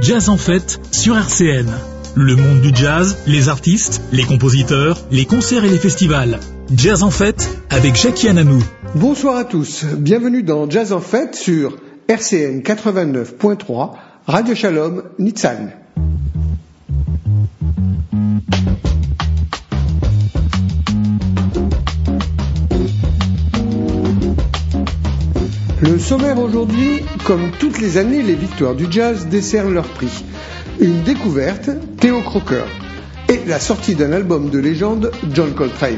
Jazz 0.00 0.28
en 0.28 0.36
fête 0.36 0.80
sur 0.92 1.16
RCN. 1.18 1.66
Le 2.14 2.36
monde 2.36 2.60
du 2.60 2.70
jazz, 2.74 3.18
les 3.26 3.48
artistes, 3.48 4.00
les 4.12 4.22
compositeurs, 4.22 4.96
les 5.10 5.24
concerts 5.24 5.64
et 5.64 5.68
les 5.68 5.78
festivals. 5.78 6.38
Jazz 6.74 7.02
en 7.02 7.10
fête 7.10 7.48
avec 7.68 7.96
Jackie 7.96 8.28
Ananou. 8.28 8.62
Bonsoir 8.94 9.36
à 9.36 9.44
tous, 9.44 9.84
bienvenue 9.84 10.42
dans 10.42 10.70
Jazz 10.70 10.92
en 10.92 11.00
fête 11.00 11.34
sur 11.34 11.76
RCN 12.06 12.60
89.3, 12.60 13.94
Radio 14.26 14.54
Shalom, 14.54 15.02
Nitzan. 15.18 15.70
Le 25.90 25.98
sommaire 25.98 26.38
aujourd'hui, 26.38 27.02
comme 27.24 27.50
toutes 27.58 27.80
les 27.80 27.96
années, 27.96 28.22
les 28.22 28.34
victoires 28.34 28.74
du 28.74 28.86
jazz 28.90 29.26
décernent 29.26 29.72
leur 29.72 29.88
prix. 29.88 30.22
Une 30.80 31.02
découverte, 31.02 31.70
Théo 31.98 32.20
Crocker, 32.20 32.64
et 33.30 33.40
la 33.46 33.58
sortie 33.58 33.94
d'un 33.94 34.12
album 34.12 34.50
de 34.50 34.58
légende, 34.58 35.10
John 35.32 35.54
Coltrane. 35.54 35.96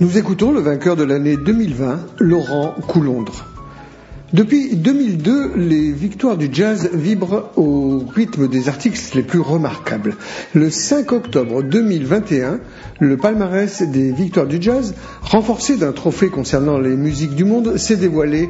Nous 0.00 0.16
écoutons 0.16 0.50
le 0.50 0.60
vainqueur 0.60 0.96
de 0.96 1.04
l'année 1.04 1.36
2020, 1.36 2.06
Laurent 2.20 2.74
Coulondre. 2.88 3.44
Depuis 4.32 4.74
2002, 4.74 5.56
les 5.56 5.92
victoires 5.92 6.38
du 6.38 6.48
jazz 6.50 6.88
vibrent 6.94 7.50
au 7.56 8.02
rythme 8.14 8.48
des 8.48 8.70
articles 8.70 8.98
les 9.14 9.22
plus 9.22 9.40
remarquables. 9.40 10.16
Le 10.54 10.70
5 10.70 11.12
octobre 11.12 11.62
2021, 11.62 12.60
le 12.98 13.16
palmarès 13.18 13.82
des 13.82 14.10
victoires 14.10 14.46
du 14.46 14.56
jazz, 14.58 14.94
renforcé 15.20 15.76
d'un 15.76 15.92
trophée 15.92 16.30
concernant 16.30 16.78
les 16.78 16.96
musiques 16.96 17.34
du 17.34 17.44
monde, 17.44 17.76
s'est 17.76 17.96
dévoilé 17.96 18.48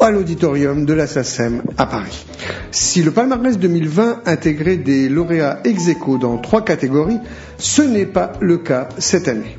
à 0.00 0.10
l'auditorium 0.10 0.86
de 0.86 0.94
la 0.94 1.06
SACEM 1.06 1.64
à 1.76 1.84
Paris. 1.84 2.24
Si 2.70 3.02
le 3.02 3.10
palmarès 3.10 3.58
2020 3.58 4.22
intégrait 4.24 4.78
des 4.78 5.10
lauréats 5.10 5.58
ex 5.64 5.88
aequo 5.88 6.16
dans 6.16 6.38
trois 6.38 6.64
catégories, 6.64 7.20
ce 7.58 7.82
n'est 7.82 8.06
pas 8.06 8.32
le 8.40 8.56
cas 8.56 8.88
cette 8.96 9.28
année. 9.28 9.58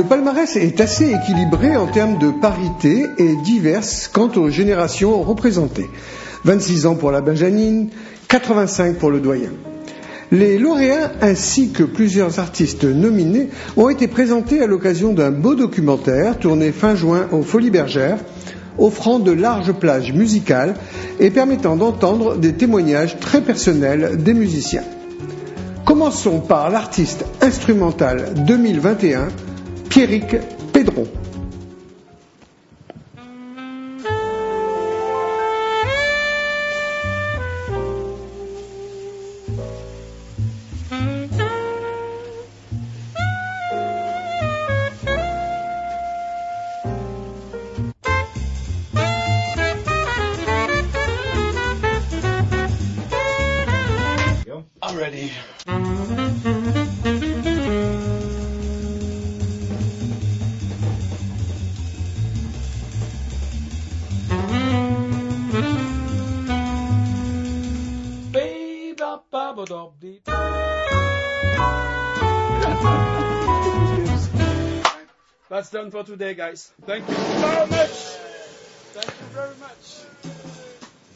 Le 0.00 0.06
palmarès 0.06 0.56
est 0.56 0.80
assez 0.80 1.12
équilibré 1.12 1.76
en 1.76 1.86
termes 1.86 2.16
de 2.16 2.30
parité 2.30 3.04
et 3.18 3.36
diverse 3.44 4.08
quant 4.10 4.30
aux 4.34 4.48
générations 4.48 5.20
représentées. 5.20 5.90
26 6.44 6.86
ans 6.86 6.94
pour 6.94 7.10
la 7.10 7.20
Benjanine, 7.20 7.90
85 8.28 8.96
pour 8.96 9.10
le 9.10 9.20
doyen. 9.20 9.50
Les 10.32 10.56
lauréats 10.56 11.12
ainsi 11.20 11.72
que 11.72 11.82
plusieurs 11.82 12.38
artistes 12.38 12.84
nominés 12.84 13.50
ont 13.76 13.90
été 13.90 14.08
présentés 14.08 14.62
à 14.62 14.66
l'occasion 14.66 15.12
d'un 15.12 15.32
beau 15.32 15.54
documentaire 15.54 16.38
tourné 16.38 16.72
fin 16.72 16.94
juin 16.94 17.28
aux 17.30 17.42
Folies 17.42 17.68
Bergères, 17.68 18.20
offrant 18.78 19.18
de 19.18 19.32
larges 19.32 19.74
plages 19.74 20.14
musicales 20.14 20.76
et 21.18 21.28
permettant 21.28 21.76
d'entendre 21.76 22.38
des 22.38 22.54
témoignages 22.54 23.20
très 23.20 23.42
personnels 23.42 24.16
des 24.16 24.32
musiciens. 24.32 24.84
Commençons 25.84 26.40
par 26.40 26.70
l'artiste 26.70 27.26
instrumental 27.42 28.32
2021, 28.46 29.28
Pierrick 29.90 30.40
Pedro. 30.72 31.29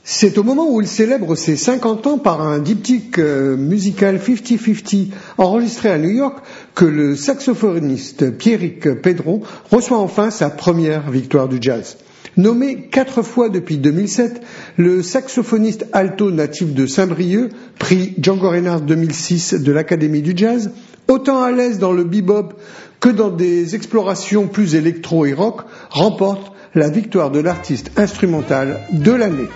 C'est 0.06 0.36
au 0.36 0.42
moment 0.42 0.70
où 0.70 0.80
il 0.80 0.86
célèbre 0.86 1.34
ses 1.36 1.56
50 1.56 2.06
ans 2.06 2.18
par 2.18 2.42
un 2.42 2.58
diptyque 2.58 3.18
euh, 3.18 3.56
musical 3.56 4.18
50-50 4.18 5.10
enregistré 5.38 5.90
à 5.90 5.98
New 5.98 6.10
York 6.10 6.44
que 6.74 6.84
le 6.84 7.16
saxophoniste 7.16 8.30
Pierrick 8.36 9.00
Pedron 9.00 9.40
reçoit 9.70 9.98
enfin 9.98 10.30
sa 10.30 10.50
première 10.50 11.10
victoire 11.10 11.48
du 11.48 11.58
jazz. 11.60 11.96
Nommé 12.36 12.88
quatre 12.90 13.22
fois 13.22 13.48
depuis 13.48 13.76
2007, 13.78 14.42
le 14.76 15.02
saxophoniste 15.02 15.86
alto 15.92 16.32
natif 16.32 16.74
de 16.74 16.86
Saint-Brieuc, 16.86 17.52
prix 17.78 18.14
Django 18.18 18.50
Reinhardt 18.50 18.84
2006 18.84 19.54
de 19.54 19.72
l'Académie 19.72 20.22
du 20.22 20.32
Jazz, 20.36 20.72
autant 21.06 21.42
à 21.42 21.52
l'aise 21.52 21.78
dans 21.78 21.92
le 21.92 22.02
bebop 22.02 22.54
que 22.98 23.08
dans 23.08 23.30
des 23.30 23.76
explorations 23.76 24.48
plus 24.48 24.74
électro 24.74 25.26
et 25.26 25.32
rock, 25.32 25.62
remporte 25.90 26.52
la 26.74 26.88
victoire 26.88 27.30
de 27.30 27.38
l'artiste 27.38 27.92
instrumental 27.96 28.80
de 28.92 29.12
l'année. 29.12 29.48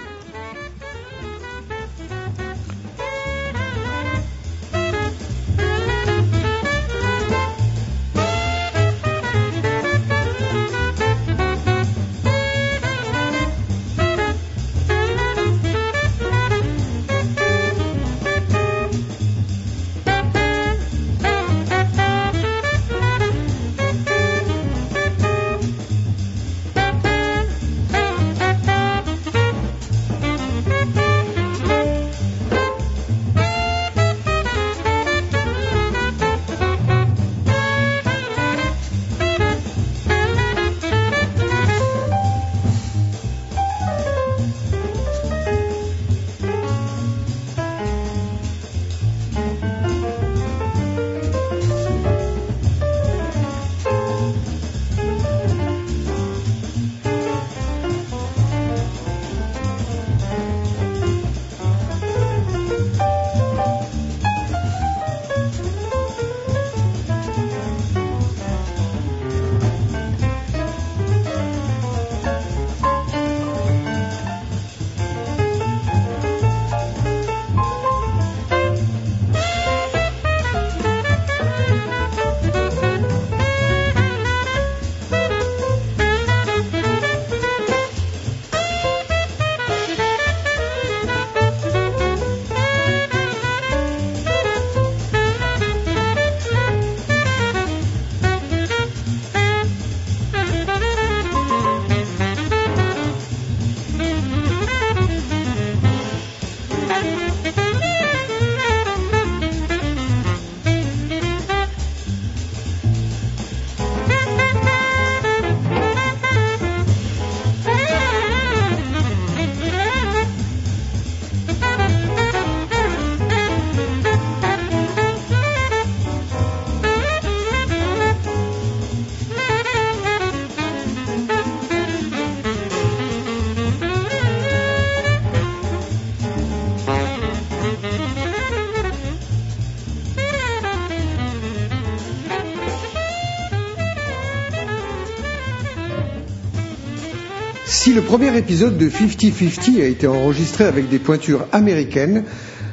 Le 147.98 148.04
premier 148.04 148.36
épisode 148.38 148.78
de 148.78 148.88
50-50 148.88 149.82
a 149.82 149.86
été 149.86 150.06
enregistré 150.06 150.62
avec 150.62 150.88
des 150.88 151.00
pointures 151.00 151.48
américaines, 151.50 152.22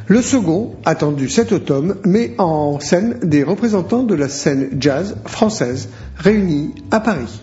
le 0.05 0.21
second, 0.21 0.75
attendu 0.85 1.29
cet 1.29 1.51
automne, 1.51 1.95
met 2.05 2.35
en 2.37 2.79
scène 2.79 3.17
des 3.23 3.41
représentants 3.41 4.03
de 4.03 4.13
la 4.13 4.29
scène 4.29 4.69
jazz 4.79 5.15
française 5.25 5.89
réunis 6.15 6.75
à 6.91 6.99
Paris. 6.99 7.41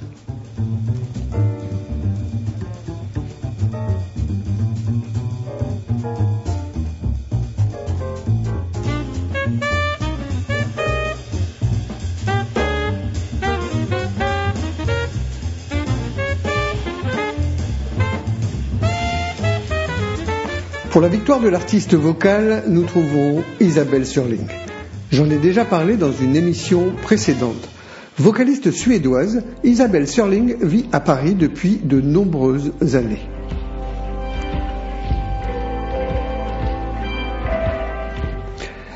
Victoire 21.22 21.38
de 21.38 21.48
l'artiste 21.50 21.94
vocal, 21.94 22.64
nous 22.66 22.82
trouvons 22.82 23.44
Isabelle 23.60 24.04
Surling. 24.04 24.44
J'en 25.12 25.30
ai 25.30 25.36
déjà 25.36 25.64
parlé 25.64 25.96
dans 25.96 26.10
une 26.10 26.34
émission 26.34 26.94
précédente. 27.00 27.68
Vocaliste 28.18 28.72
suédoise, 28.72 29.44
Isabelle 29.62 30.08
Surling 30.08 30.56
vit 30.60 30.86
à 30.90 30.98
Paris 30.98 31.36
depuis 31.36 31.78
de 31.80 32.00
nombreuses 32.00 32.72
années. 32.96 33.20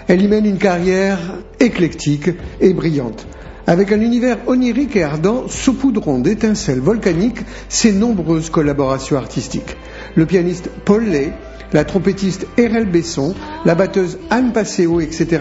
Elle 0.08 0.20
y 0.20 0.26
mène 0.26 0.46
une 0.46 0.58
carrière 0.58 1.20
éclectique 1.60 2.30
et 2.60 2.74
brillante. 2.74 3.24
Avec 3.68 3.90
un 3.90 4.00
univers 4.00 4.38
onirique 4.48 4.94
et 4.96 5.02
ardent, 5.02 5.46
saupoudrant 5.48 6.18
d'étincelles 6.18 6.80
volcaniques 6.80 7.40
ses 7.68 7.92
nombreuses 7.92 8.50
collaborations 8.50 9.16
artistiques. 9.16 9.76
Le 10.16 10.24
pianiste 10.24 10.70
Paul 10.84 11.04
Lay, 11.04 11.32
la 11.72 11.84
trompettiste 11.84 12.46
Erel 12.56 12.86
Besson, 12.86 13.34
la 13.64 13.74
batteuse 13.74 14.18
Anne 14.30 14.52
Passeo, 14.52 15.00
etc., 15.00 15.40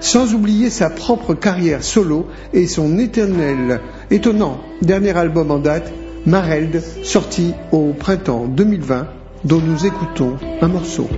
sans 0.00 0.34
oublier 0.34 0.70
sa 0.70 0.90
propre 0.90 1.34
carrière 1.34 1.82
solo 1.82 2.26
et 2.52 2.66
son 2.66 2.98
éternel, 2.98 3.80
étonnant 4.10 4.60
dernier 4.82 5.16
album 5.16 5.50
en 5.50 5.58
date, 5.58 5.92
Mareld, 6.26 6.82
sorti 7.02 7.52
au 7.70 7.92
printemps 7.92 8.46
2020, 8.46 9.08
dont 9.44 9.60
nous 9.60 9.86
écoutons 9.86 10.36
un 10.62 10.68
morceau. 10.68 11.08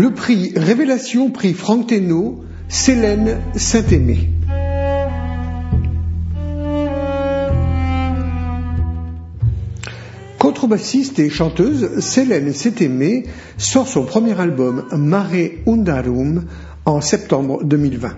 Le 0.00 0.14
prix 0.14 0.54
Révélation, 0.56 1.28
prix 1.30 1.52
Franck 1.52 1.88
Thénault, 1.88 2.42
Célène 2.70 3.36
Saint-Aimé. 3.54 4.30
Contrebassiste 10.38 11.18
et 11.18 11.28
chanteuse, 11.28 12.00
Célène 12.00 12.54
Saint-Aimé 12.54 13.26
sort 13.58 13.88
son 13.88 14.06
premier 14.06 14.40
album 14.40 14.86
Mare 14.90 15.50
Undarum 15.66 16.46
en 16.86 17.02
septembre 17.02 17.62
2020. 17.62 18.08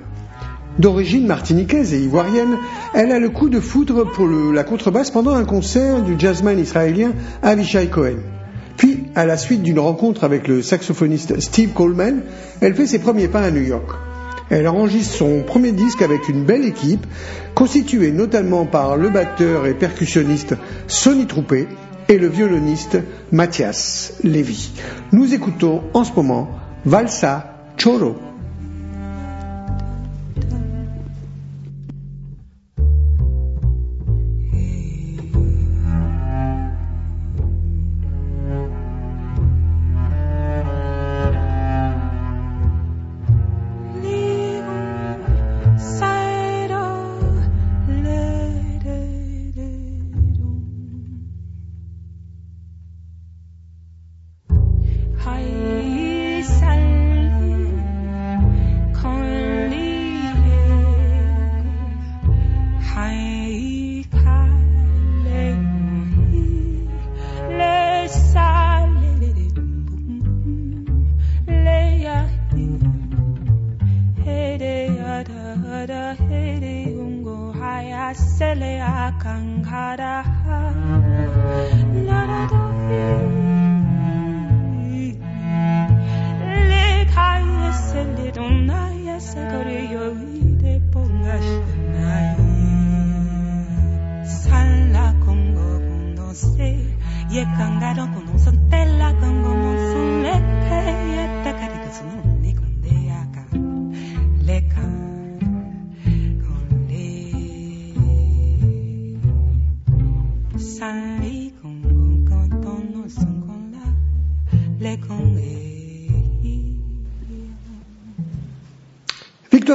D'origine 0.78 1.26
martiniquaise 1.26 1.94
et 1.94 1.98
ivoirienne, 1.98 2.58
elle 2.94 3.10
a 3.10 3.18
le 3.18 3.30
coup 3.30 3.48
de 3.48 3.58
foudre 3.58 4.04
pour 4.04 4.28
la 4.28 4.62
contrebasse 4.62 5.10
pendant 5.10 5.34
un 5.34 5.44
concert 5.44 6.00
du 6.02 6.14
jazzman 6.16 6.60
israélien 6.60 7.10
Avishai 7.42 7.88
Cohen. 7.88 8.20
À 9.14 9.26
la 9.26 9.36
suite 9.36 9.62
d'une 9.62 9.78
rencontre 9.78 10.24
avec 10.24 10.48
le 10.48 10.62
saxophoniste 10.62 11.38
Steve 11.40 11.74
Coleman, 11.74 12.22
elle 12.62 12.74
fait 12.74 12.86
ses 12.86 12.98
premiers 12.98 13.28
pas 13.28 13.42
à 13.42 13.50
New 13.50 13.60
York. 13.60 13.90
Elle 14.48 14.66
enregistre 14.66 15.14
son 15.14 15.42
premier 15.42 15.72
disque 15.72 16.00
avec 16.00 16.30
une 16.30 16.44
belle 16.44 16.64
équipe, 16.64 17.06
constituée 17.54 18.10
notamment 18.10 18.64
par 18.64 18.96
le 18.96 19.10
batteur 19.10 19.66
et 19.66 19.74
percussionniste 19.74 20.56
Sonny 20.86 21.26
Troupé 21.26 21.68
et 22.08 22.18
le 22.18 22.28
violoniste 22.28 22.98
Mathias 23.32 24.14
Levy. 24.24 24.72
Nous 25.12 25.34
écoutons 25.34 25.82
en 25.92 26.04
ce 26.04 26.12
moment 26.14 26.48
Valsa 26.86 27.54
Choro. 27.76 28.31
kadaheri 75.82 76.94
ungo 77.04 77.52
haya 77.60 78.14
sele 78.14 78.72
akangara 78.78 80.14
la 82.06 82.20
do 82.50 82.62
le 86.70 86.86
kai 87.14 87.72
sele 87.86 88.26
dona 88.36 88.80
ya 89.06 89.16
sagare 89.30 89.80
yo 89.94 90.06
ide 90.42 90.74
pongash 90.92 91.50
nai 91.98 92.30
sala 94.38 95.06
kongo 95.24 95.70
no 96.16 96.28
se 96.44 96.70
ye 97.34 97.42
kangaro 97.58 98.06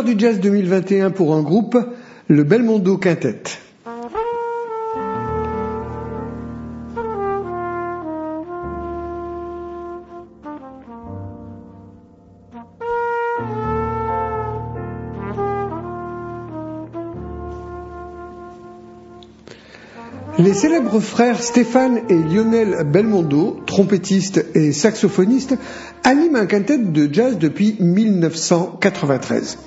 Du 0.04 0.14
jazz 0.16 0.40
2021 0.40 1.10
pour 1.10 1.34
un 1.34 1.42
groupe, 1.42 1.76
le 2.28 2.44
Belmondo 2.44 2.98
Quintet. 2.98 3.42
Les 20.38 20.54
célèbres 20.54 21.00
frères 21.00 21.42
Stéphane 21.42 22.02
et 22.10 22.14
Lionel 22.14 22.84
Belmondo, 22.86 23.58
trompettistes 23.66 24.46
et 24.54 24.72
saxophonistes, 24.74 25.56
animent 26.04 26.36
un 26.36 26.46
quintet 26.46 26.78
de 26.78 27.12
jazz 27.12 27.40
depuis 27.40 27.76
1993. 27.80 29.58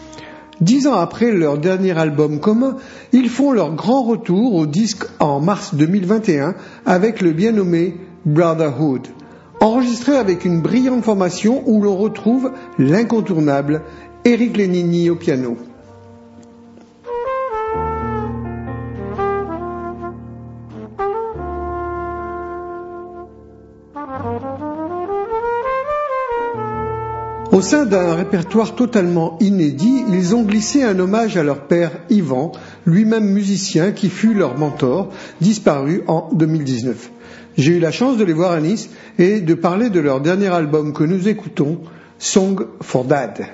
Dix 0.60 0.86
ans 0.86 0.94
après 0.94 1.32
leur 1.32 1.56
dernier 1.56 1.98
album 1.98 2.38
commun, 2.38 2.76
ils 3.12 3.30
font 3.30 3.52
leur 3.52 3.74
grand 3.74 4.02
retour 4.02 4.54
au 4.54 4.66
disque 4.66 5.04
en 5.18 5.40
mars 5.40 5.74
2021 5.74 6.54
avec 6.84 7.22
le 7.22 7.32
bien 7.32 7.52
nommé 7.52 7.96
Brotherhood, 8.26 9.08
enregistré 9.60 10.16
avec 10.16 10.44
une 10.44 10.60
brillante 10.60 11.02
formation 11.02 11.62
où 11.64 11.80
l'on 11.80 11.96
retrouve 11.96 12.52
l'incontournable 12.78 13.82
Eric 14.26 14.58
Lenini 14.58 15.08
au 15.08 15.16
piano. 15.16 15.56
Au 27.60 27.62
sein 27.62 27.84
d'un 27.84 28.14
répertoire 28.14 28.74
totalement 28.74 29.36
inédit, 29.38 30.02
ils 30.08 30.34
ont 30.34 30.44
glissé 30.44 30.82
un 30.82 30.98
hommage 30.98 31.36
à 31.36 31.42
leur 31.42 31.66
père 31.66 31.90
Yvan, 32.08 32.52
lui-même 32.86 33.28
musicien 33.28 33.92
qui 33.92 34.08
fut 34.08 34.32
leur 34.32 34.56
mentor, 34.56 35.10
disparu 35.42 36.02
en 36.06 36.30
2019. 36.32 37.10
J'ai 37.58 37.72
eu 37.72 37.78
la 37.78 37.92
chance 37.92 38.16
de 38.16 38.24
les 38.24 38.32
voir 38.32 38.52
à 38.52 38.62
Nice 38.62 38.88
et 39.18 39.42
de 39.42 39.52
parler 39.52 39.90
de 39.90 40.00
leur 40.00 40.22
dernier 40.22 40.46
album 40.46 40.94
que 40.94 41.04
nous 41.04 41.28
écoutons, 41.28 41.80
Song 42.18 42.66
for 42.80 43.04
Dad. 43.04 43.44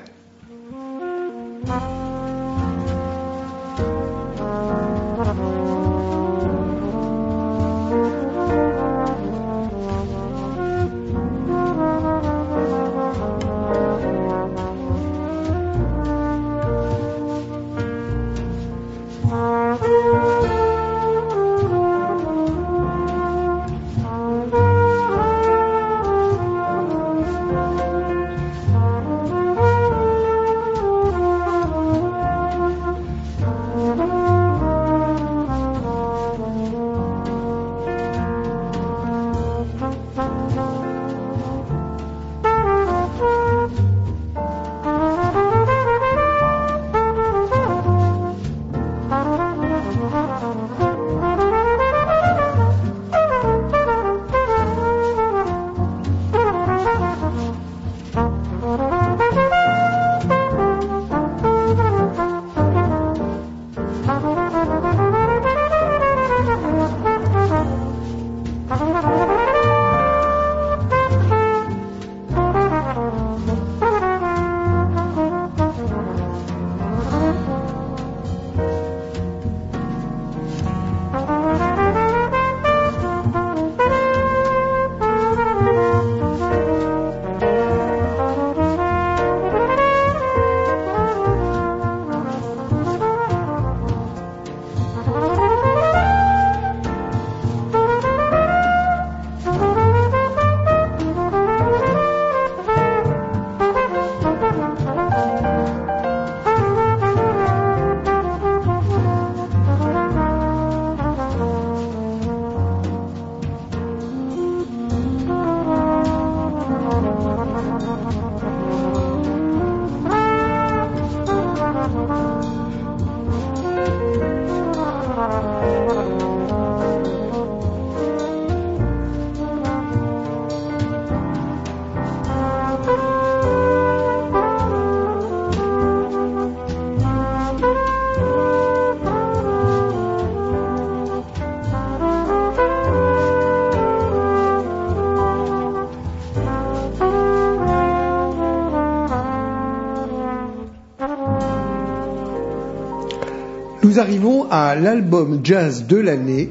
Nous 153.96 154.02
arrivons 154.02 154.46
à 154.50 154.74
l'album 154.74 155.40
jazz 155.42 155.86
de 155.86 155.96
l'année, 155.96 156.50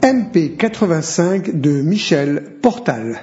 MP85 0.00 1.60
de 1.60 1.82
Michel 1.82 2.44
Portal. 2.62 3.20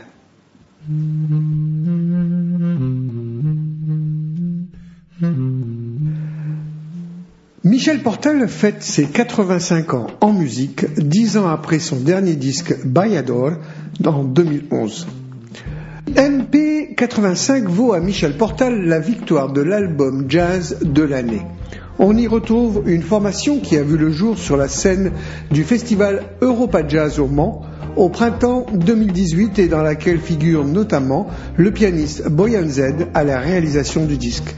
Michel 7.64 8.04
Portal 8.04 8.48
fête 8.48 8.84
ses 8.84 9.08
85 9.08 9.94
ans 9.96 10.08
en 10.22 10.32
musique, 10.32 10.86
dix 11.00 11.36
ans 11.36 11.48
après 11.48 11.80
son 11.80 11.96
dernier 11.96 12.36
disque 12.36 12.76
Bayador 12.86 13.54
en 14.06 14.26
2011. 14.26 15.08
MP85 16.06 17.64
vaut 17.64 17.94
à 17.94 18.00
Michel 18.00 18.38
Portal 18.38 18.86
la 18.86 19.00
victoire 19.00 19.52
de 19.52 19.62
l'album 19.62 20.26
jazz 20.30 20.78
de 20.84 21.02
l'année. 21.02 21.42
On 21.98 22.16
y 22.16 22.28
retrouve 22.28 22.84
une 22.86 23.02
formation 23.02 23.60
qui 23.60 23.78
a 23.78 23.84
vu 23.84 23.98
le 23.98 24.12
jour 24.12 24.38
sur 24.38 24.58
la 24.58 24.68
scène 24.68 25.12
du 25.52 25.64
festival 25.64 26.24
Europa 26.42 26.88
Jazz 26.88 27.20
au 27.20 27.28
Mans 27.28 27.62
au 27.96 28.10
printemps 28.10 28.66
2018 28.74 29.60
et 29.60 29.68
dans 29.68 29.82
laquelle 29.82 30.20
figure 30.20 30.64
notamment 30.64 31.28
le 31.58 31.72
pianiste 31.72 32.30
Boyan 32.30 32.68
Z 32.68 33.08
à 33.14 33.24
la 33.24 33.40
réalisation 33.40 34.06
du 34.06 34.18
disque 34.18 34.56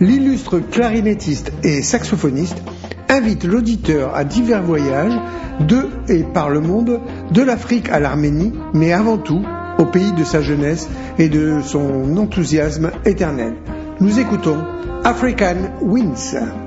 l'illustre 0.00 0.58
clarinettiste 0.58 1.52
et 1.62 1.82
saxophoniste 1.82 2.62
invite 3.08 3.44
l'auditeur 3.44 4.14
à 4.14 4.24
divers 4.24 4.62
voyages 4.62 5.18
de 5.60 5.88
et 6.08 6.24
par 6.24 6.50
le 6.50 6.60
monde, 6.60 7.00
de 7.30 7.42
l'Afrique 7.42 7.88
à 7.90 8.00
l'Arménie, 8.00 8.52
mais 8.72 8.92
avant 8.92 9.18
tout 9.18 9.44
au 9.78 9.86
pays 9.86 10.12
de 10.12 10.24
sa 10.24 10.42
jeunesse 10.42 10.88
et 11.18 11.28
de 11.28 11.60
son 11.62 12.16
enthousiasme 12.16 12.90
éternel. 13.04 13.54
Nous 14.00 14.18
écoutons 14.18 14.58
African 15.04 15.78
Winds. 15.80 16.63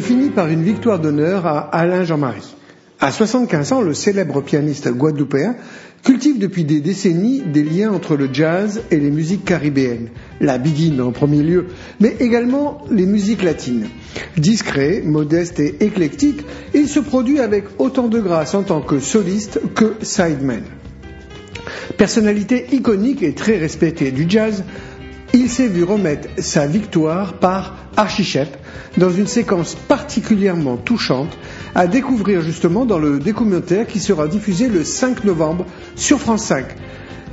Je 0.00 0.06
finis 0.06 0.30
par 0.30 0.48
une 0.48 0.62
victoire 0.62 0.98
d'honneur 0.98 1.46
à 1.46 1.58
Alain 1.58 2.04
Jean-Marie. 2.04 2.56
À 3.00 3.12
75 3.12 3.72
ans, 3.72 3.82
le 3.82 3.92
célèbre 3.92 4.40
pianiste 4.40 4.88
guadeloupéen 4.88 5.56
cultive 6.02 6.38
depuis 6.38 6.64
des 6.64 6.80
décennies 6.80 7.42
des 7.42 7.62
liens 7.62 7.92
entre 7.92 8.16
le 8.16 8.30
jazz 8.32 8.80
et 8.90 8.98
les 8.98 9.10
musiques 9.10 9.44
caribéennes, 9.44 10.08
la 10.40 10.56
biguine 10.56 11.02
en 11.02 11.12
premier 11.12 11.42
lieu, 11.42 11.66
mais 12.00 12.16
également 12.18 12.82
les 12.90 13.04
musiques 13.04 13.42
latines. 13.42 13.88
Discret, 14.38 15.02
modeste 15.04 15.60
et 15.60 15.76
éclectique, 15.84 16.46
il 16.72 16.88
se 16.88 17.00
produit 17.00 17.40
avec 17.40 17.64
autant 17.78 18.08
de 18.08 18.20
grâce 18.20 18.54
en 18.54 18.62
tant 18.62 18.80
que 18.80 19.00
soliste 19.00 19.60
que 19.74 19.96
sideman. 20.00 20.62
Personnalité 21.98 22.68
iconique 22.72 23.22
et 23.22 23.34
très 23.34 23.58
respectée 23.58 24.12
du 24.12 24.24
jazz, 24.26 24.64
il 25.32 25.48
s'est 25.48 25.68
vu 25.68 25.84
remettre 25.84 26.28
sa 26.38 26.66
victoire 26.66 27.34
par 27.34 27.76
Archichep 27.96 28.48
dans 28.96 29.10
une 29.10 29.26
séquence 29.26 29.74
particulièrement 29.74 30.76
touchante 30.76 31.38
à 31.74 31.86
découvrir 31.86 32.40
justement 32.40 32.84
dans 32.84 32.98
le 32.98 33.18
documentaire 33.18 33.86
qui 33.86 34.00
sera 34.00 34.26
diffusé 34.26 34.68
le 34.68 34.84
5 34.84 35.24
novembre 35.24 35.66
sur 35.96 36.18
France 36.18 36.44
5. 36.44 36.66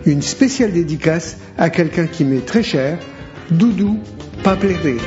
Une 0.06 0.22
spéciale 0.22 0.74
dédicace 0.74 1.38
à 1.58 1.70
quelqu'un 1.70 2.08
qui 2.08 2.24
m'est 2.24 2.46
très 2.46 2.64
cher, 2.64 3.00
Doudou 3.50 4.00
Papleré. 4.44 4.98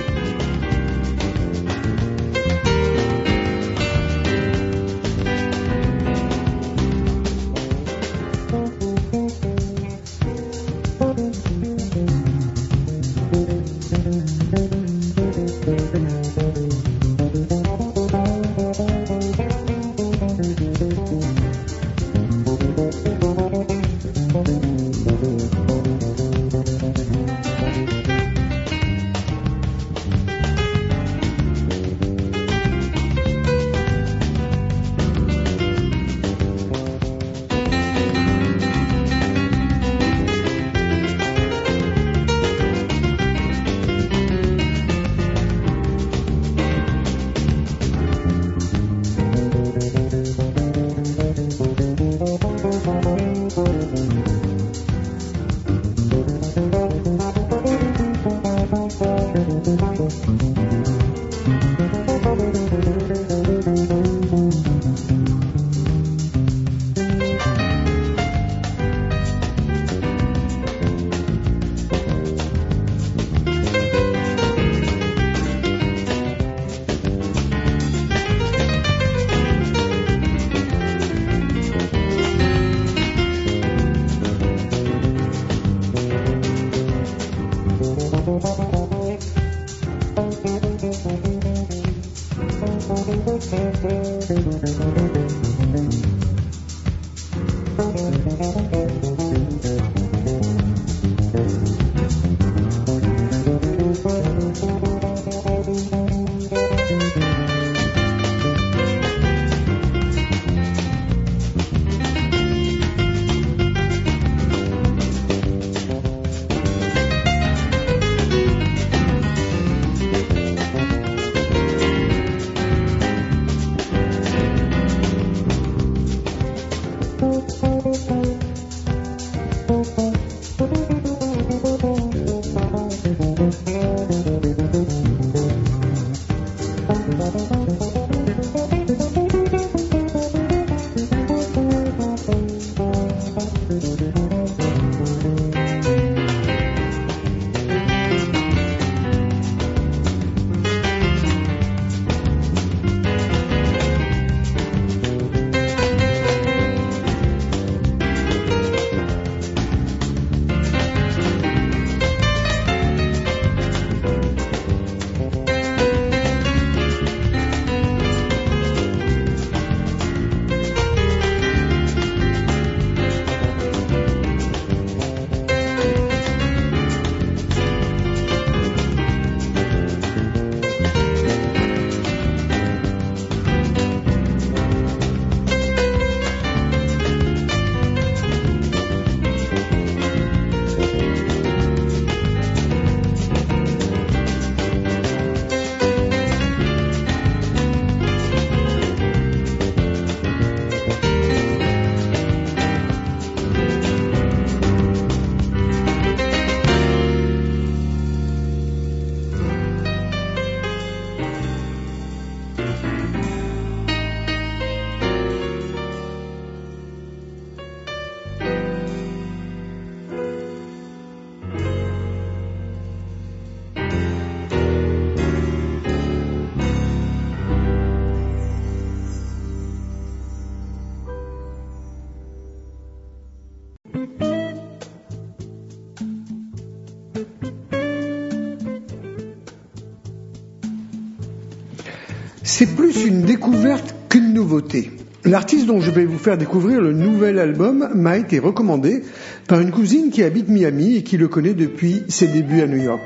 C'est 242.61 242.77
plus 242.77 243.07
une 243.07 243.23
découverte 243.23 243.94
qu'une 244.11 244.35
nouveauté. 244.35 244.90
L'artiste 245.25 245.64
dont 245.64 245.81
je 245.81 245.90
vais 245.90 246.05
vous 246.05 246.18
faire 246.18 246.37
découvrir 246.37 246.83
le 246.83 246.92
nouvel 246.92 247.38
album 247.38 247.88
m'a 247.94 248.18
été 248.18 248.38
recommandé 248.38 249.03
par 249.49 249.61
une 249.61 249.70
cousine 249.70 250.11
qui 250.11 250.23
habite 250.23 250.51
Miami 250.51 250.96
et 250.96 251.03
qui 251.03 251.16
le 251.16 251.27
connaît 251.27 251.55
depuis 251.55 252.03
ses 252.09 252.27
débuts 252.27 252.61
à 252.61 252.66
New 252.66 252.77
York. 252.77 253.01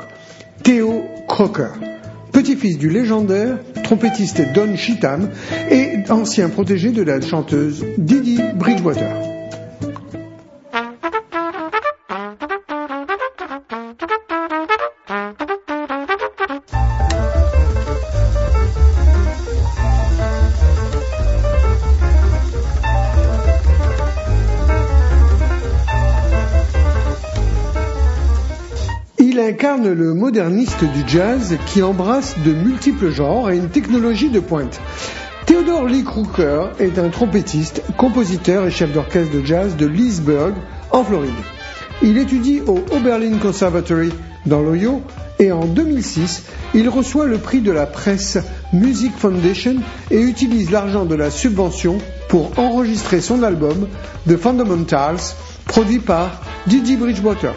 Theo 0.64 1.04
Crocker, 1.28 1.70
petit-fils 2.32 2.78
du 2.78 2.90
légendaire 2.90 3.60
trompettiste 3.84 4.42
Don 4.56 4.74
Cheetham 4.74 5.30
et 5.70 5.98
ancien 6.10 6.48
protégé 6.48 6.90
de 6.90 7.02
la 7.02 7.20
chanteuse 7.20 7.84
Didi 7.96 8.40
Bridgewater. 8.56 9.33
Moderniste 30.24 30.82
du 30.84 31.06
jazz 31.06 31.54
qui 31.66 31.82
embrasse 31.82 32.34
de 32.46 32.54
multiples 32.54 33.10
genres 33.10 33.50
et 33.50 33.58
une 33.58 33.68
technologie 33.68 34.30
de 34.30 34.40
pointe. 34.40 34.80
Theodore 35.44 35.84
Lee 35.84 36.02
Crooker 36.02 36.68
est 36.80 36.98
un 36.98 37.10
trompettiste, 37.10 37.82
compositeur 37.98 38.66
et 38.66 38.70
chef 38.70 38.90
d'orchestre 38.90 39.34
de 39.34 39.44
jazz 39.44 39.76
de 39.76 39.84
Leesburg, 39.84 40.54
en 40.92 41.04
Floride. 41.04 41.34
Il 42.02 42.16
étudie 42.16 42.62
au 42.66 42.82
Oberlin 42.96 43.36
Conservatory 43.36 44.14
dans 44.46 44.62
l'Ohio 44.62 45.02
et 45.38 45.52
en 45.52 45.66
2006, 45.66 46.44
il 46.72 46.88
reçoit 46.88 47.26
le 47.26 47.36
prix 47.36 47.60
de 47.60 47.72
la 47.72 47.84
presse 47.84 48.38
Music 48.72 49.12
Foundation 49.18 49.76
et 50.10 50.22
utilise 50.22 50.70
l'argent 50.70 51.04
de 51.04 51.16
la 51.16 51.30
subvention 51.30 51.98
pour 52.30 52.58
enregistrer 52.58 53.20
son 53.20 53.42
album 53.42 53.88
The 54.26 54.38
Fundamentals, 54.38 55.34
produit 55.66 55.98
par 55.98 56.40
Didi 56.66 56.96
Bridgewater. 56.96 57.52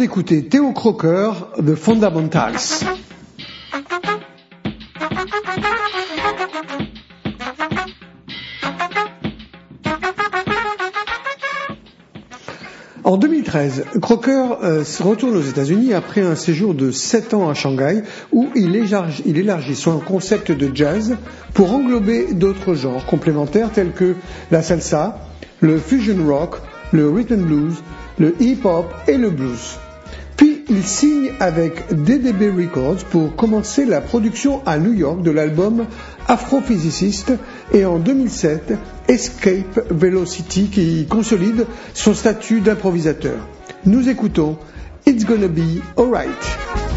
D'écouter 0.00 0.46
Théo 0.46 0.72
Crocker, 0.72 1.30
The 1.58 1.74
Fundamentals. 1.74 2.86
En 13.04 13.18
2013, 13.18 13.84
Crocker 14.00 14.30
euh, 14.62 14.82
retourne 15.00 15.36
aux 15.36 15.42
États-Unis 15.42 15.92
après 15.92 16.22
un 16.22 16.34
séjour 16.34 16.72
de 16.72 16.90
7 16.90 17.34
ans 17.34 17.50
à 17.50 17.52
Shanghai 17.52 18.02
où 18.32 18.48
il 18.56 18.76
élargit, 18.76 19.22
il 19.26 19.36
élargit 19.36 19.76
son 19.76 19.98
concept 19.98 20.50
de 20.50 20.74
jazz 20.74 21.18
pour 21.52 21.74
englober 21.74 22.32
d'autres 22.32 22.72
genres 22.72 23.04
complémentaires 23.04 23.70
tels 23.70 23.92
que 23.92 24.14
la 24.50 24.62
salsa, 24.62 25.18
le 25.60 25.78
fusion 25.78 26.26
rock, 26.26 26.56
le 26.90 27.10
rhythm 27.10 27.42
blues, 27.42 27.74
le 28.18 28.34
hip-hop 28.40 28.94
et 29.06 29.18
le 29.18 29.28
blues. 29.28 29.78
Il 30.72 30.86
signe 30.86 31.32
avec 31.40 31.92
DDB 31.92 32.48
Records 32.48 33.04
pour 33.10 33.34
commencer 33.34 33.84
la 33.84 34.00
production 34.00 34.62
à 34.66 34.78
New 34.78 34.92
York 34.92 35.20
de 35.20 35.32
l'album 35.32 35.86
Afrophysicist 36.28 37.32
et 37.72 37.84
en 37.84 37.98
2007 37.98 38.74
Escape 39.08 39.80
Velocity 39.90 40.68
qui 40.68 41.06
consolide 41.08 41.66
son 41.92 42.14
statut 42.14 42.60
d'improvisateur. 42.60 43.48
Nous 43.84 44.08
écoutons 44.08 44.58
It's 45.06 45.24
Gonna 45.24 45.48
Be 45.48 45.80
Alright. 45.98 46.89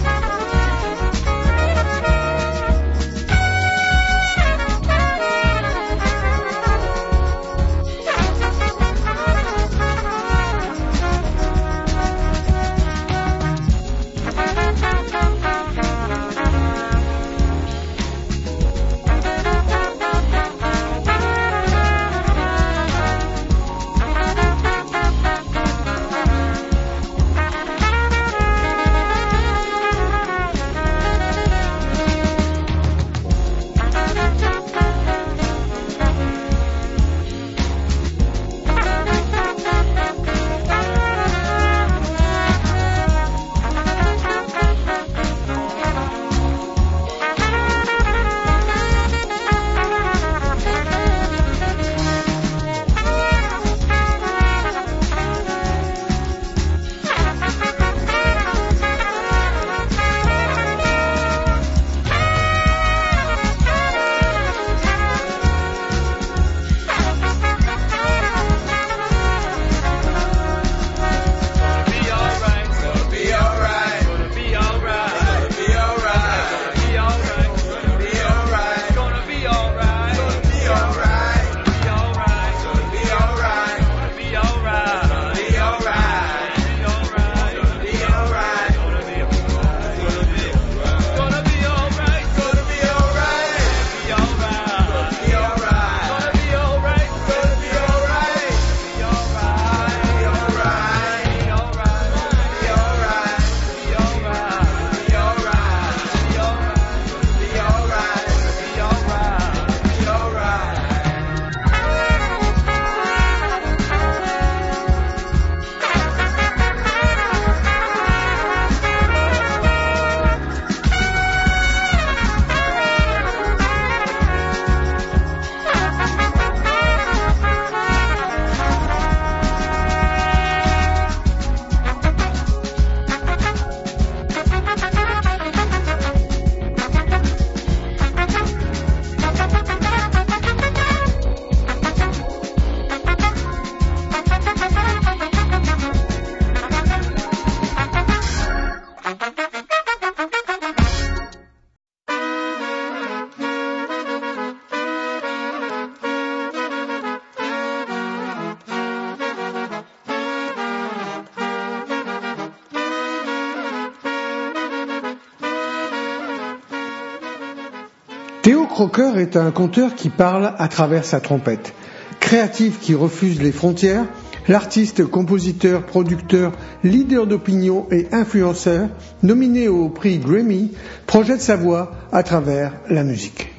Crocker 168.74 169.20
est 169.20 169.38
un 169.38 169.52
conteur 169.52 169.94
qui 169.94 170.10
parle 170.10 170.56
à 170.58 170.68
travers 170.68 171.06
sa 171.06 171.20
trompette. 171.20 171.76
Créatif 172.20 172.80
qui 172.80 172.96
refuse 172.96 173.40
les 173.40 173.52
frontières, 173.52 174.08
l'artiste, 174.48 175.06
compositeur, 175.06 175.86
producteur, 175.86 176.54
leader 176.84 177.28
d'opinion 177.28 177.86
et 177.92 178.08
influenceur, 178.12 178.90
nominé 179.22 179.68
au 179.68 179.90
prix 179.90 180.18
Grammy, 180.18 180.72
projette 181.06 181.42
sa 181.42 181.56
voix 181.56 181.92
à 182.12 182.24
travers 182.24 182.74
la 182.90 183.04
musique. 183.04 183.53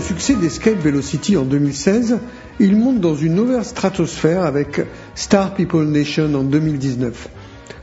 Le 0.00 0.06
succès 0.06 0.34
d'Escape 0.34 0.78
Velocity 0.78 1.36
en 1.36 1.42
2016, 1.42 2.20
il 2.58 2.74
monte 2.74 3.00
dans 3.00 3.14
une 3.14 3.34
nouvelle 3.34 3.66
stratosphère 3.66 4.44
avec 4.44 4.80
Star 5.14 5.52
People 5.52 5.84
Nation 5.84 6.34
en 6.34 6.42
2019. 6.42 7.28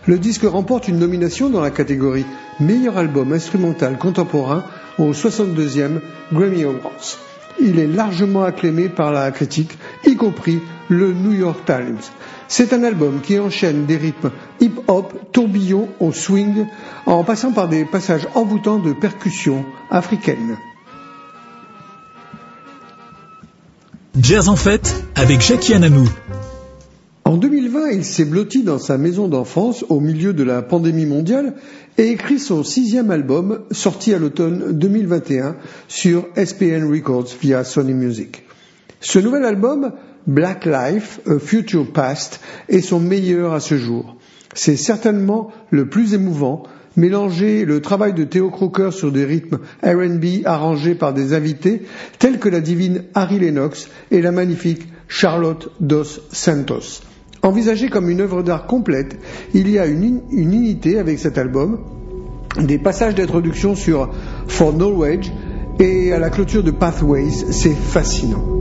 Le 0.07 0.17
disque 0.17 0.41
remporte 0.41 0.87
une 0.87 0.97
nomination 0.97 1.51
dans 1.51 1.61
la 1.61 1.69
catégorie 1.69 2.25
Meilleur 2.59 2.97
album 2.97 3.33
instrumental 3.33 3.99
contemporain 3.99 4.63
au 4.97 5.11
62e 5.11 5.99
Grammy 6.33 6.63
Awards. 6.63 7.19
Il 7.61 7.77
est 7.77 7.85
largement 7.85 8.45
acclamé 8.45 8.89
par 8.89 9.11
la 9.11 9.29
critique, 9.29 9.77
y 10.03 10.15
compris 10.15 10.59
le 10.89 11.13
New 11.13 11.33
York 11.33 11.65
Times. 11.67 12.01
C'est 12.47 12.73
un 12.73 12.83
album 12.83 13.21
qui 13.21 13.37
enchaîne 13.37 13.85
des 13.85 13.97
rythmes 13.97 14.31
hip-hop, 14.59 15.13
tourbillon 15.31 15.89
au 15.99 16.11
swing, 16.11 16.65
en 17.05 17.23
passant 17.23 17.51
par 17.51 17.67
des 17.67 17.85
passages 17.85 18.27
envoûtants 18.33 18.79
de 18.79 18.93
percussions 18.93 19.65
africaines. 19.91 20.57
Jazz 24.19 24.49
en 24.49 24.55
fête 24.55 25.03
avec 25.15 25.41
Jackie 25.41 25.75
Ananou. 25.75 26.09
En 27.23 27.37
2020, 27.37 27.89
il 27.91 28.03
s'est 28.03 28.25
blotti 28.25 28.63
dans 28.63 28.79
sa 28.79 28.97
maison 28.97 29.27
d'enfance 29.27 29.85
au 29.89 29.99
milieu 29.99 30.33
de 30.33 30.43
la 30.43 30.63
pandémie 30.63 31.05
mondiale 31.05 31.53
et 31.99 32.09
écrit 32.09 32.39
son 32.39 32.63
sixième 32.63 33.11
album 33.11 33.59
sorti 33.69 34.15
à 34.15 34.17
l'automne 34.17 34.71
2021 34.71 35.57
sur 35.87 36.25
SPN 36.35 36.89
Records 36.89 37.27
via 37.39 37.63
Sony 37.63 37.93
Music. 37.93 38.43
Ce 39.01 39.19
nouvel 39.19 39.45
album, 39.45 39.91
Black 40.25 40.65
Life, 40.65 41.19
A 41.27 41.37
Future 41.37 41.91
Past, 41.91 42.39
est 42.69 42.81
son 42.81 42.99
meilleur 42.99 43.53
à 43.53 43.59
ce 43.59 43.77
jour. 43.77 44.15
C'est 44.55 44.77
certainement 44.77 45.51
le 45.69 45.89
plus 45.89 46.15
émouvant, 46.15 46.63
mélanger 46.97 47.63
le 47.63 47.79
travail 47.79 48.13
de 48.13 48.25
Theo 48.25 48.49
Croker 48.49 48.91
sur 48.91 49.11
des 49.11 49.23
rythmes 49.23 49.59
R&B 49.83 50.43
arrangés 50.43 50.95
par 50.95 51.13
des 51.13 51.33
invités 51.33 51.83
tels 52.19 52.39
que 52.39 52.49
la 52.49 52.59
divine 52.59 53.03
Harry 53.13 53.39
Lennox 53.39 53.87
et 54.11 54.21
la 54.21 54.31
magnifique 54.31 54.87
Charlotte 55.07 55.71
Dos 55.79 56.19
Santos. 56.31 57.01
Envisagé 57.43 57.87
comme 57.87 58.09
une 58.09 58.21
œuvre 58.21 58.43
d'art 58.43 58.65
complète, 58.65 59.17
il 59.53 59.69
y 59.69 59.79
a 59.79 59.85
une, 59.85 60.21
une 60.31 60.53
unité 60.53 60.97
avec 60.97 61.19
cet 61.19 61.37
album, 61.37 61.79
des 62.59 62.79
passages 62.79 63.15
d'introduction 63.15 63.75
sur 63.75 64.09
For 64.47 64.73
Knowledge 64.73 65.31
et 65.79 66.11
à 66.11 66.19
la 66.19 66.29
clôture 66.29 66.63
de 66.63 66.71
Pathways, 66.71 67.51
c'est 67.51 67.75
fascinant. 67.75 68.56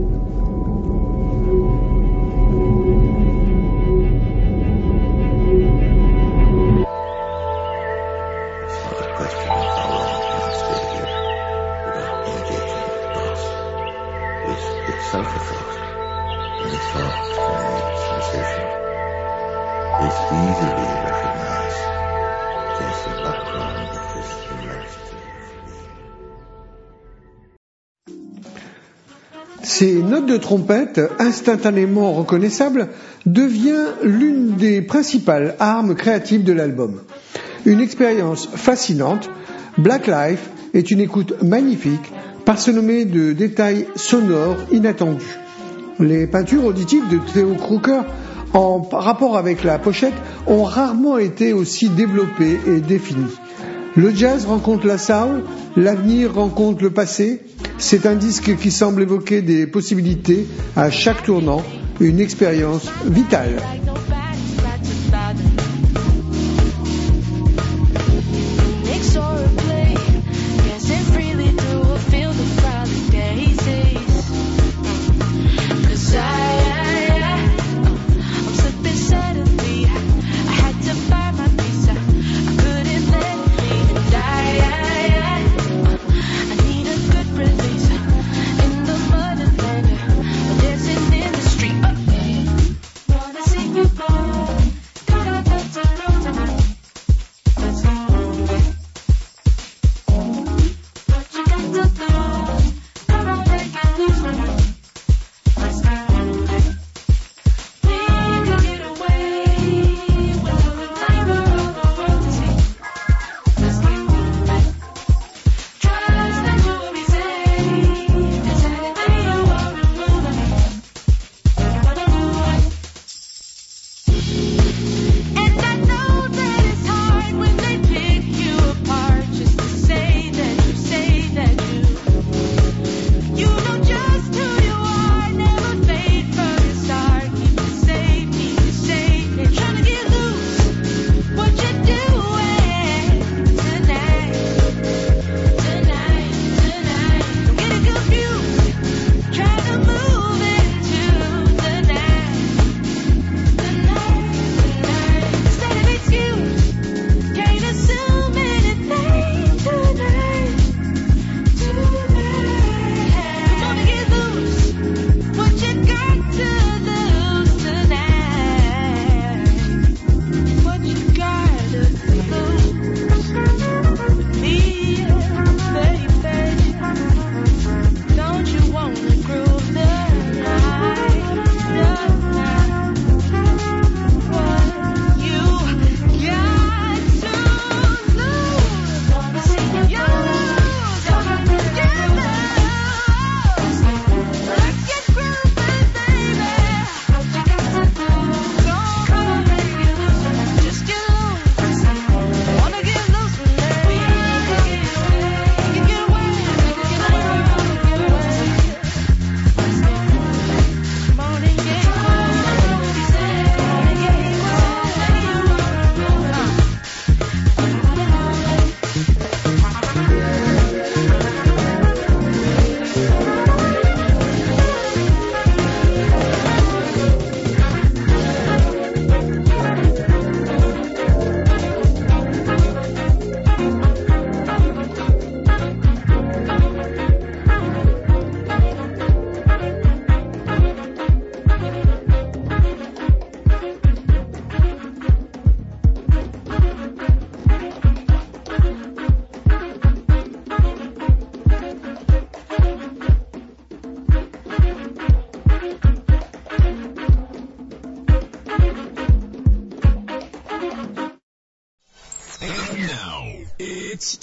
De 30.27 30.37
trompette, 30.37 31.01
instantanément 31.19 32.13
reconnaissables, 32.13 32.89
devient 33.25 33.85
l'une 34.03 34.55
des 34.55 34.81
principales 34.81 35.55
armes 35.59 35.95
créatives 35.95 36.43
de 36.43 36.53
l'album. 36.53 37.01
Une 37.65 37.81
expérience 37.81 38.47
fascinante, 38.53 39.29
Black 39.77 40.07
Life 40.07 40.49
est 40.73 40.91
une 40.91 40.99
écoute 41.01 41.41
magnifique, 41.41 42.11
parsemée 42.45 43.05
de 43.05 43.33
détails 43.33 43.87
sonores 43.95 44.57
inattendus. 44.71 45.37
Les 45.99 46.27
peintures 46.27 46.65
auditives 46.65 47.09
de 47.09 47.17
Theo 47.33 47.55
Crooker 47.55 48.01
en 48.53 48.79
rapport 48.91 49.35
avec 49.37 49.63
la 49.63 49.79
pochette 49.79 50.13
ont 50.45 50.63
rarement 50.63 51.17
été 51.17 51.53
aussi 51.53 51.89
développées 51.89 52.59
et 52.67 52.79
définies. 52.79 53.35
Le 53.97 54.13
jazz 54.13 54.45
rencontre 54.45 54.85
la 54.85 54.99
soul, 54.99 55.43
l'avenir 55.75 56.35
rencontre 56.35 56.83
le 56.83 56.91
passé. 56.91 57.41
C'est 57.79 58.05
un 58.05 58.13
disque 58.13 58.55
qui 58.55 58.69
semble 58.69 59.01
évoquer 59.01 59.41
des 59.41 59.65
possibilités 59.65 60.45
à 60.75 60.91
chaque 60.91 61.23
tournant, 61.23 61.63
une 61.99 62.19
expérience 62.19 62.91
vitale. 63.07 63.55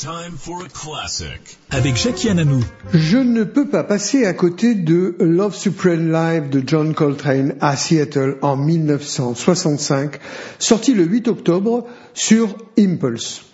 Time 0.04 0.36
for 0.36 0.62
a 0.62 0.68
classic. 0.68 1.56
Avec 1.70 1.96
Jackie 1.96 2.28
Ananou. 2.28 2.60
Je 2.92 3.16
ne 3.16 3.42
peux 3.42 3.68
pas 3.70 3.84
passer 3.84 4.26
à 4.26 4.34
côté 4.34 4.74
de 4.74 5.16
Love 5.18 5.56
Supreme 5.56 6.12
Live 6.12 6.50
de 6.50 6.62
John 6.66 6.92
Coltrane 6.92 7.54
à 7.62 7.74
Seattle 7.74 8.36
en 8.42 8.54
1965, 8.54 10.20
sorti 10.58 10.92
le 10.92 11.04
8 11.04 11.28
octobre 11.28 11.86
sur 12.12 12.54
Impulse. 12.78 13.46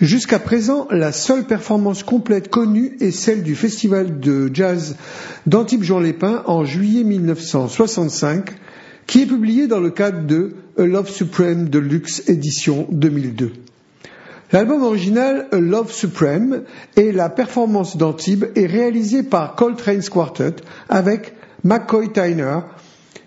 Jusqu'à 0.00 0.40
présent, 0.40 0.88
la 0.90 1.12
seule 1.12 1.44
performance 1.44 2.02
complète 2.02 2.48
connue 2.50 2.96
est 2.98 3.12
celle 3.12 3.44
du 3.44 3.54
festival 3.54 4.18
de 4.18 4.50
jazz 4.52 4.96
d'Antibes 5.46 5.84
Jean 5.84 6.00
Lépin 6.00 6.42
en 6.46 6.64
juillet 6.64 7.04
1965, 7.04 8.50
qui 9.06 9.22
est 9.22 9.26
publiée 9.26 9.68
dans 9.68 9.80
le 9.80 9.90
cadre 9.90 10.26
de 10.26 10.56
A 10.76 10.82
Love 10.82 11.10
Supreme 11.10 11.68
Deluxe 11.68 12.28
édition 12.28 12.88
2002. 12.90 13.52
L'album 14.52 14.82
original 14.82 15.48
Love 15.50 15.90
Supreme 15.90 16.64
et 16.96 17.10
la 17.10 17.30
performance 17.30 17.96
d'Antibes 17.96 18.44
est 18.54 18.66
réalisé 18.66 19.22
par 19.22 19.54
Coltrane's 19.54 20.10
Quartet 20.10 20.56
avec 20.90 21.34
McCoy 21.64 22.12
Tyner, 22.12 22.58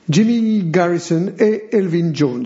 Jimmy 0.08 0.64
Garrison 0.64 1.34
et 1.40 1.64
Elvin 1.72 2.14
Jones. 2.14 2.46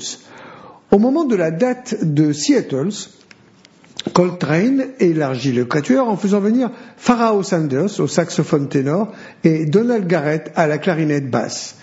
Au 0.92 0.98
moment 0.98 1.26
de 1.26 1.36
la 1.36 1.52
date 1.52 1.98
de 2.02 2.32
Seattle, 2.32 2.92
Coltrane 4.14 4.88
élargit 5.00 5.52
le 5.52 5.66
quatuor 5.66 6.08
en 6.08 6.18
faisant 6.18 6.40
venir 6.40 6.70
Pharaoh 6.98 7.44
Sanders 7.44 8.00
au 8.00 8.08
saxophone 8.08 8.70
ténor 8.70 9.12
et 9.44 9.66
Donald 9.66 10.08
Garrett 10.08 10.52
à 10.56 10.68
la 10.68 10.78
clarinette 10.78 11.30
basse. 11.30 11.78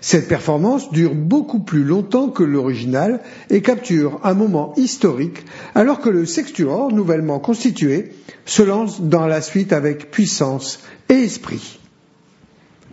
Cette 0.00 0.28
performance 0.28 0.92
dure 0.92 1.14
beaucoup 1.14 1.60
plus 1.60 1.82
longtemps 1.82 2.28
que 2.28 2.44
l'original 2.44 3.20
et 3.50 3.62
capture 3.62 4.20
un 4.22 4.34
moment 4.34 4.72
historique 4.76 5.44
alors 5.74 6.00
que 6.00 6.10
le 6.10 6.24
sextuor, 6.24 6.92
nouvellement 6.92 7.40
constitué, 7.40 8.12
se 8.44 8.62
lance 8.62 9.00
dans 9.00 9.26
la 9.26 9.40
suite 9.40 9.72
avec 9.72 10.10
puissance 10.10 10.80
et 11.08 11.14
esprit. 11.14 11.80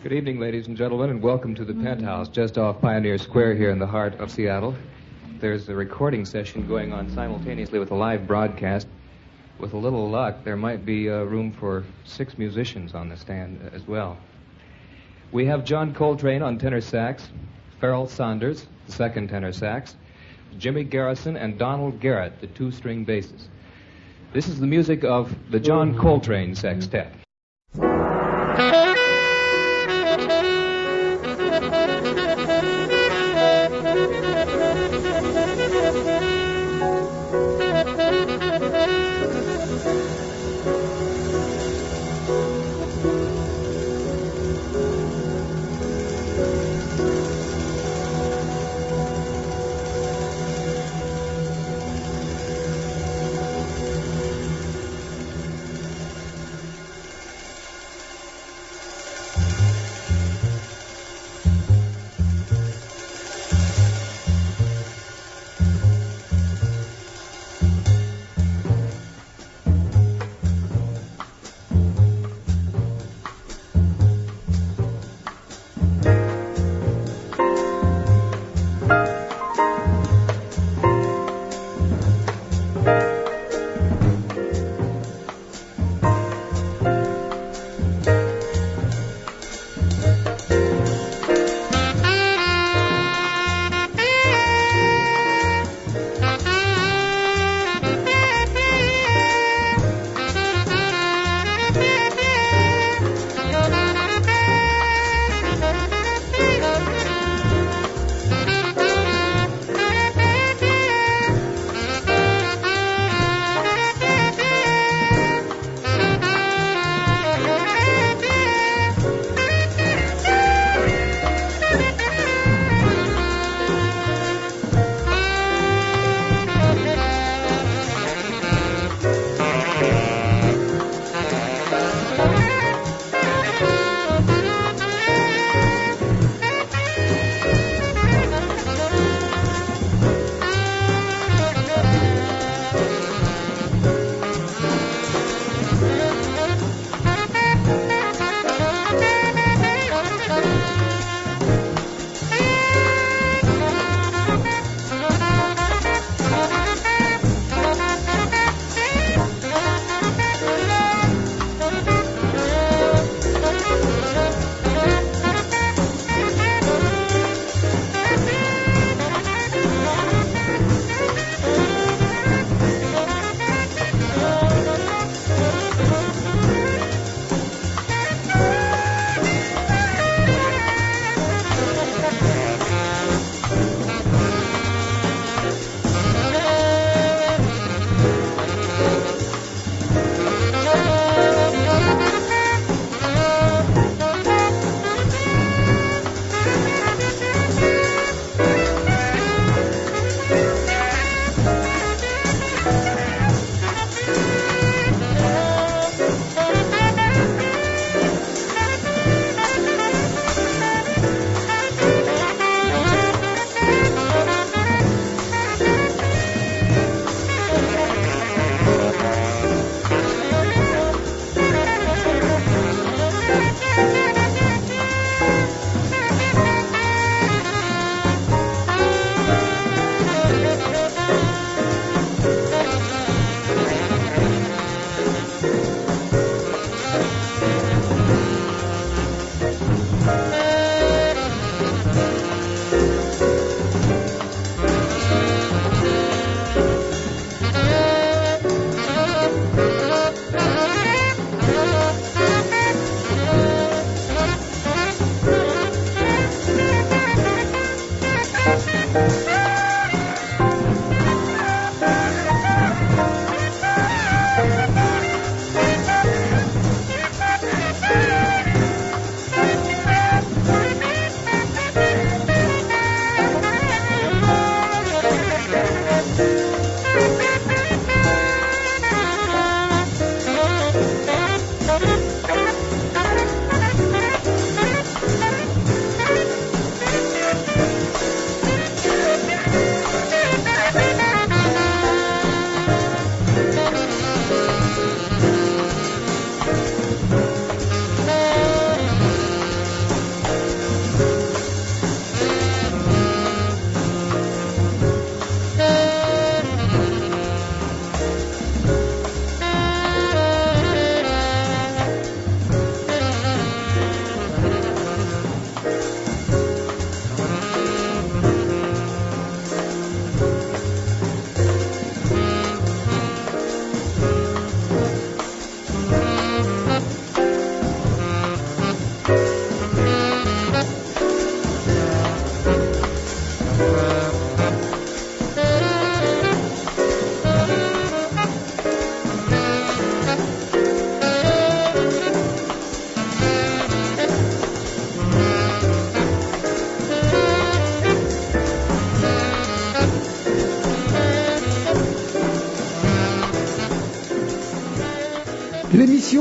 Good 0.03 0.13
evening, 0.13 0.39
ladies 0.39 0.67
and 0.69 0.75
gentlemen, 0.77 1.09
and 1.09 1.23
welcome 1.23 1.55
to 1.55 1.65
penthouse 1.65 2.29
just 2.31 2.57
off 2.57 2.79
Pioneer 2.79 3.17
Square 3.17 3.55
here 3.55 3.71
in 3.71 3.79
the 3.79 3.87
heart 3.87 4.19
of 4.19 4.29
Seattle. 4.29 4.73
There's 5.37 5.67
a 5.67 5.75
recording 5.75 6.23
session 6.23 6.65
going 6.65 6.93
on 6.93 7.09
simultaneously 7.09 7.77
with 7.77 7.91
a 7.91 7.95
live 7.95 8.25
broadcast. 8.25 8.87
With 9.59 9.73
a 9.73 9.77
little 9.77 10.09
luck, 10.09 10.45
there 10.45 10.55
might 10.55 10.85
be 10.85 11.09
uh, 11.09 11.23
room 11.23 11.51
for 11.51 11.83
six 12.05 12.37
musicians 12.37 12.93
on 12.93 13.09
the 13.09 13.17
stand 13.17 13.59
uh, 13.61 13.75
as 13.75 13.85
well. 13.85 14.17
We 15.33 15.45
have 15.47 15.65
John 15.65 15.93
Coltrane 15.93 16.41
on 16.41 16.57
tenor 16.57 16.79
sax, 16.79 17.27
Farrell 17.81 18.07
Saunders, 18.07 18.65
the 18.85 18.93
second 18.93 19.27
tenor 19.27 19.51
sax, 19.51 19.97
Jimmy 20.57 20.85
Garrison, 20.85 21.35
and 21.35 21.59
Donald 21.59 21.99
Garrett, 21.99 22.39
the 22.39 22.47
two 22.47 22.71
string 22.71 23.03
basses. 23.03 23.49
This 24.31 24.47
is 24.47 24.57
the 24.57 24.67
music 24.67 25.03
of 25.03 25.35
the 25.51 25.59
John 25.59 25.97
Coltrane 25.97 26.55
Sextet. 26.55 27.24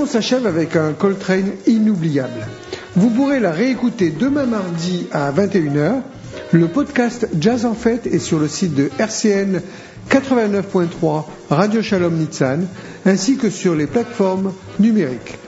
S'achève 0.06 0.46
avec 0.46 0.76
un 0.76 0.92
Coltrane 0.92 1.52
inoubliable. 1.66 2.46
Vous 2.94 3.10
pourrez 3.10 3.40
la 3.40 3.50
réécouter 3.50 4.10
demain 4.10 4.44
mardi 4.46 5.06
à 5.12 5.32
21h. 5.32 6.02
Le 6.52 6.68
podcast 6.68 7.28
Jazz 7.40 7.64
en 7.64 7.74
Fête 7.74 8.06
est 8.06 8.18
sur 8.18 8.38
le 8.38 8.46
site 8.46 8.74
de 8.74 8.90
RCN 8.98 9.60
89.3 10.10 11.24
Radio 11.50 11.82
Shalom 11.82 12.14
Nitsan 12.14 12.66
ainsi 13.06 13.36
que 13.36 13.50
sur 13.50 13.74
les 13.74 13.86
plateformes 13.86 14.52
numériques. 14.78 15.38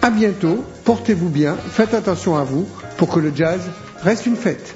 À 0.00 0.10
bientôt, 0.10 0.64
portez-vous 0.84 1.28
bien, 1.28 1.56
faites 1.56 1.94
attention 1.94 2.36
à 2.36 2.44
vous 2.44 2.66
pour 2.96 3.08
que 3.08 3.20
le 3.20 3.32
jazz 3.34 3.60
reste 4.02 4.26
une 4.26 4.36
fête. 4.36 4.74